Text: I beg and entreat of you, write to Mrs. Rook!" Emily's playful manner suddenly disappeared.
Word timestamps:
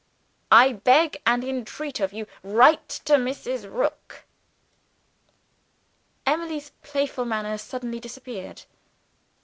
I 0.51 0.71
beg 0.73 1.21
and 1.27 1.43
entreat 1.43 1.99
of 1.99 2.11
you, 2.11 2.25
write 2.41 2.89
to 3.05 3.17
Mrs. 3.17 3.71
Rook!" 3.71 4.25
Emily's 6.25 6.71
playful 6.81 7.25
manner 7.25 7.59
suddenly 7.59 7.99
disappeared. 7.99 8.63